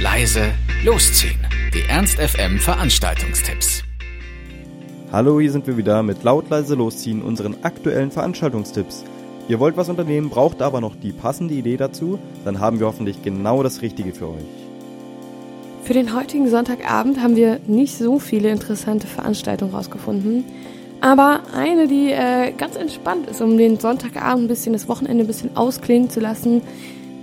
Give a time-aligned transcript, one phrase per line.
[0.00, 0.52] leise,
[0.84, 1.40] losziehen.
[1.74, 3.82] Die Ernst FM Veranstaltungstipps.
[5.10, 9.04] Hallo, hier sind wir wieder mit laut leise losziehen unseren aktuellen Veranstaltungstipps.
[9.48, 13.22] Ihr wollt was unternehmen, braucht aber noch die passende Idee dazu, dann haben wir hoffentlich
[13.24, 14.44] genau das Richtige für euch.
[15.82, 20.44] Für den heutigen Sonntagabend haben wir nicht so viele interessante Veranstaltungen rausgefunden,
[21.00, 25.28] aber eine, die äh, ganz entspannt ist, um den Sonntagabend ein bisschen, das Wochenende ein
[25.28, 26.62] bisschen ausklingen zu lassen,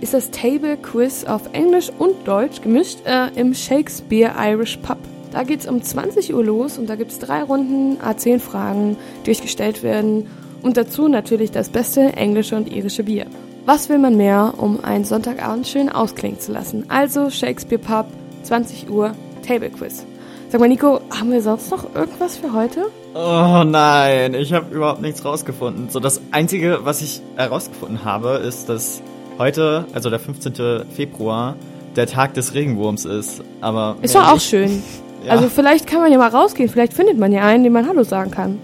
[0.00, 4.98] ist das Table Quiz auf Englisch und Deutsch gemischt äh, im Shakespeare Irish Pub.
[5.32, 8.96] Da geht es um 20 Uhr los und da gibt es drei Runden A10 Fragen,
[9.24, 10.28] die euch gestellt werden
[10.62, 13.26] und dazu natürlich das beste englische und irische Bier.
[13.64, 16.84] Was will man mehr, um einen Sonntagabend schön ausklingen zu lassen?
[16.88, 18.06] Also Shakespeare Pub,
[18.44, 19.12] 20 Uhr,
[19.46, 20.06] Table Quiz.
[20.48, 22.86] Sag mal, Nico, haben wir sonst noch irgendwas für heute?
[23.14, 25.90] Oh nein, ich habe überhaupt nichts rausgefunden.
[25.90, 29.02] So das einzige, was ich herausgefunden habe, ist, dass
[29.38, 30.86] heute, also der 15.
[30.90, 31.56] Februar,
[31.96, 33.42] der Tag des Regenwurms ist.
[33.60, 34.82] Aber ist doch auch schön.
[35.24, 35.32] Ja.
[35.32, 38.04] Also vielleicht kann man ja mal rausgehen, vielleicht findet man ja einen, dem man Hallo
[38.04, 38.60] sagen kann.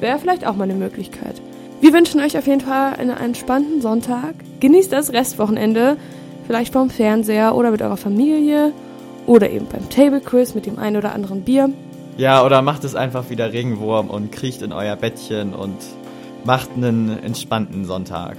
[0.00, 1.42] Wäre vielleicht auch mal eine Möglichkeit.
[1.82, 4.34] Wir wünschen euch auf jeden Fall einen entspannten Sonntag.
[4.60, 5.98] Genießt das Restwochenende,
[6.46, 8.72] vielleicht vorm Fernseher oder mit eurer Familie
[9.26, 11.68] oder eben beim Table Quiz mit dem einen oder anderen Bier.
[12.16, 15.76] Ja, oder macht es einfach wieder Regenwurm und kriecht in euer Bettchen und
[16.44, 18.38] macht einen entspannten Sonntag.